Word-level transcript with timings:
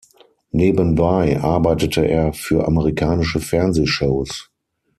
Nebenbei 0.49 1.39
arbeitete 1.39 2.01
er 2.07 2.33
für 2.33 2.65
amerikanische 2.65 3.39
Fernsehshows. 3.39 4.49